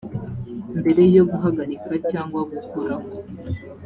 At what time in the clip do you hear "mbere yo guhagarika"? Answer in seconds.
0.79-1.91